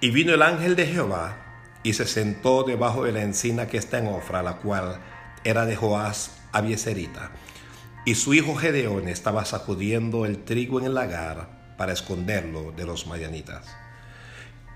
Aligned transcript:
Y 0.00 0.10
vino 0.10 0.32
el 0.32 0.42
ángel 0.42 0.76
de 0.76 0.86
Jehová 0.86 1.36
y 1.82 1.92
se 1.92 2.06
sentó 2.06 2.62
debajo 2.62 3.04
de 3.04 3.12
la 3.12 3.22
encina 3.22 3.66
que 3.66 3.76
está 3.76 3.98
en 3.98 4.06
Ofra, 4.06 4.42
la 4.42 4.56
cual 4.56 4.98
era 5.44 5.66
de 5.66 5.76
Joás 5.76 6.38
Abieserita. 6.52 7.30
Y 8.06 8.14
su 8.14 8.32
hijo 8.32 8.56
Gedeón 8.56 9.08
estaba 9.08 9.44
sacudiendo 9.44 10.24
el 10.24 10.42
trigo 10.44 10.80
en 10.80 10.86
el 10.86 10.94
lagar 10.94 11.74
para 11.76 11.92
esconderlo 11.92 12.72
de 12.72 12.86
los 12.86 13.06
madianitas. 13.06 13.66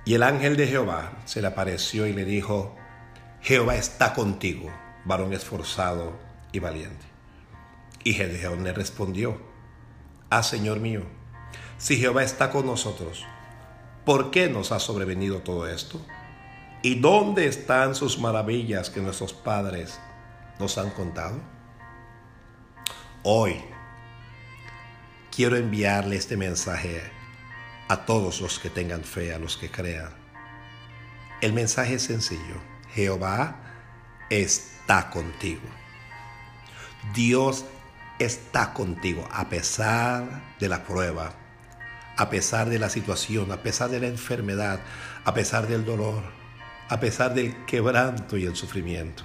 Y 0.04 0.12
el 0.12 0.22
ángel 0.22 0.58
de 0.58 0.66
Jehová 0.66 1.12
se 1.24 1.40
le 1.40 1.46
apareció 1.46 2.06
y 2.06 2.12
le 2.12 2.26
dijo, 2.26 2.76
Jehová 3.40 3.76
está 3.76 4.12
contigo, 4.12 4.70
varón 5.06 5.32
esforzado 5.32 6.18
y 6.52 6.58
valiente. 6.58 7.06
Y 8.04 8.12
Gedeón 8.12 8.62
le 8.62 8.74
respondió, 8.74 9.40
Ah, 10.28 10.42
Señor 10.42 10.80
mío, 10.80 11.02
si 11.78 11.96
Jehová 11.96 12.22
está 12.22 12.50
con 12.50 12.66
nosotros, 12.66 13.24
¿por 14.04 14.30
qué 14.30 14.48
nos 14.48 14.72
ha 14.72 14.78
sobrevenido 14.78 15.40
todo 15.40 15.68
esto? 15.68 16.00
¿Y 16.82 16.96
dónde 16.96 17.46
están 17.46 17.94
sus 17.94 18.18
maravillas 18.18 18.90
que 18.90 19.00
nuestros 19.00 19.32
padres 19.32 19.98
nos 20.58 20.76
han 20.76 20.90
contado? 20.90 21.40
Hoy 23.22 23.56
quiero 25.34 25.56
enviarle 25.56 26.16
este 26.16 26.36
mensaje 26.36 27.02
a 27.88 28.04
todos 28.04 28.40
los 28.40 28.58
que 28.58 28.70
tengan 28.70 29.02
fe, 29.02 29.32
a 29.32 29.38
los 29.38 29.56
que 29.56 29.70
crean. 29.70 30.12
El 31.40 31.52
mensaje 31.52 31.94
es 31.94 32.02
sencillo. 32.02 32.60
Jehová 32.92 33.56
está 34.30 35.10
contigo. 35.10 35.68
Dios 37.14 37.64
está 38.18 38.72
contigo 38.72 39.26
a 39.30 39.48
pesar 39.48 40.54
de 40.60 40.68
la 40.68 40.84
prueba, 40.84 41.34
a 42.16 42.30
pesar 42.30 42.68
de 42.68 42.78
la 42.78 42.90
situación, 42.90 43.50
a 43.52 43.62
pesar 43.62 43.90
de 43.90 44.00
la 44.00 44.06
enfermedad, 44.06 44.80
a 45.24 45.34
pesar 45.34 45.66
del 45.66 45.84
dolor, 45.84 46.22
a 46.88 47.00
pesar 47.00 47.34
del 47.34 47.64
quebranto 47.66 48.36
y 48.36 48.44
el 48.44 48.56
sufrimiento. 48.56 49.24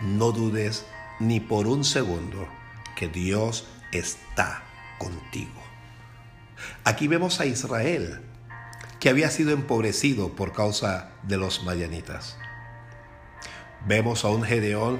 No 0.00 0.32
dudes 0.32 0.86
ni 1.20 1.40
por 1.40 1.66
un 1.66 1.84
segundo 1.84 2.46
que 2.94 3.08
Dios 3.08 3.66
está 3.92 4.62
contigo. 4.98 5.62
Aquí 6.84 7.08
vemos 7.08 7.40
a 7.40 7.46
Israel, 7.46 8.22
que 9.00 9.10
había 9.10 9.30
sido 9.30 9.52
empobrecido 9.52 10.34
por 10.34 10.52
causa 10.52 11.10
de 11.22 11.36
los 11.36 11.64
madianitas. 11.64 12.38
Vemos 13.86 14.24
a 14.24 14.28
un 14.28 14.42
Gedeón 14.42 14.98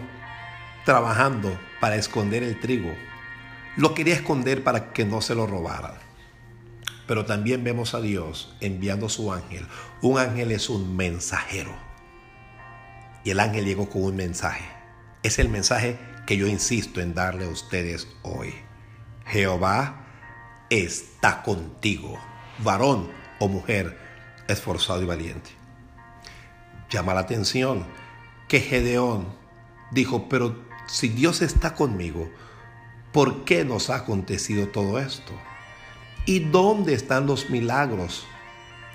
trabajando 0.84 1.58
para 1.80 1.96
esconder 1.96 2.42
el 2.42 2.60
trigo. 2.60 2.92
Lo 3.76 3.94
quería 3.94 4.14
esconder 4.14 4.62
para 4.62 4.92
que 4.92 5.04
no 5.04 5.20
se 5.20 5.34
lo 5.34 5.46
robaran. 5.46 6.05
Pero 7.06 7.24
también 7.24 7.62
vemos 7.62 7.94
a 7.94 8.00
Dios 8.00 8.54
enviando 8.60 9.08
su 9.08 9.32
ángel. 9.32 9.66
Un 10.02 10.18
ángel 10.18 10.52
es 10.52 10.68
un 10.68 10.96
mensajero. 10.96 11.72
Y 13.24 13.30
el 13.30 13.40
ángel 13.40 13.64
llegó 13.64 13.88
con 13.88 14.02
un 14.02 14.16
mensaje. 14.16 14.64
Es 15.22 15.38
el 15.38 15.48
mensaje 15.48 15.98
que 16.26 16.36
yo 16.36 16.46
insisto 16.46 17.00
en 17.00 17.14
darle 17.14 17.46
a 17.46 17.48
ustedes 17.48 18.08
hoy. 18.22 18.54
Jehová 19.26 20.06
está 20.70 21.42
contigo, 21.42 22.18
varón 22.58 23.10
o 23.38 23.48
mujer 23.48 23.98
esforzado 24.48 25.02
y 25.02 25.06
valiente. 25.06 25.50
Llama 26.90 27.14
la 27.14 27.20
atención 27.20 27.84
que 28.48 28.60
Gedeón 28.60 29.26
dijo, 29.90 30.28
pero 30.28 30.64
si 30.86 31.08
Dios 31.08 31.42
está 31.42 31.74
conmigo, 31.74 32.30
¿por 33.12 33.44
qué 33.44 33.64
nos 33.64 33.90
ha 33.90 33.96
acontecido 33.96 34.68
todo 34.68 34.98
esto? 34.98 35.32
¿Y 36.28 36.40
dónde 36.40 36.92
están 36.92 37.26
los 37.26 37.50
milagros 37.50 38.26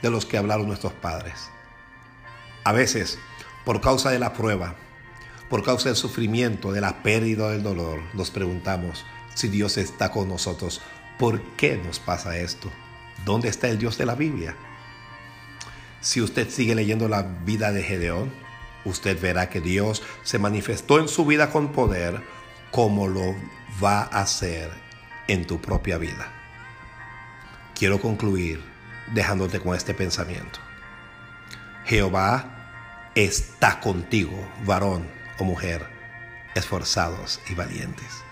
de 0.02 0.10
los 0.10 0.26
que 0.26 0.38
hablaron 0.38 0.68
nuestros 0.68 0.92
padres? 0.92 1.50
A 2.66 2.74
veces, 2.74 3.20
por 3.64 3.80
causa 3.80 4.10
de 4.10 4.20
la 4.20 4.34
prueba, 4.34 4.76
por 5.50 5.64
causa 5.64 5.88
del 5.88 5.96
sufrimiento, 5.96 6.74
de 6.74 6.82
la 6.82 7.04
pérdida 7.04 7.50
del 7.50 7.64
dolor, 7.64 8.02
nos 8.14 8.32
preguntamos 8.32 9.06
si 9.34 9.48
Dios 9.48 9.78
está 9.78 10.12
con 10.12 10.28
nosotros. 10.28 10.82
¿Por 11.18 11.42
qué 11.56 11.78
nos 11.78 12.00
pasa 12.00 12.38
esto? 12.38 12.70
¿Dónde 13.24 13.48
está 13.48 13.70
el 13.70 13.80
Dios 13.80 13.98
de 13.98 14.08
la 14.08 14.16
Biblia? 14.16 14.58
Si 16.02 16.20
usted 16.20 16.50
sigue 16.50 16.76
leyendo 16.76 17.08
la 17.08 17.22
vida 17.24 17.72
de 17.72 17.84
Gedeón, 17.84 18.30
usted 18.84 19.18
verá 19.22 19.50
que 19.50 19.62
Dios 19.62 20.04
se 20.24 20.38
manifestó 20.38 21.00
en 21.00 21.08
su 21.08 21.26
vida 21.26 21.50
con 21.50 21.72
poder 21.72 22.22
como 22.72 23.08
lo 23.08 23.34
va 23.82 24.02
a 24.02 24.20
hacer 24.22 24.70
en 25.30 25.48
tu 25.48 25.62
propia 25.62 25.98
vida. 25.98 26.41
Quiero 27.82 28.00
concluir 28.00 28.62
dejándote 29.12 29.60
con 29.60 29.76
este 29.76 29.96
pensamiento. 29.96 30.60
Jehová 31.84 33.10
está 33.16 33.80
contigo, 33.80 34.38
varón 34.66 35.10
o 35.40 35.46
mujer, 35.46 35.88
esforzados 36.54 37.42
y 37.50 37.56
valientes. 37.56 38.24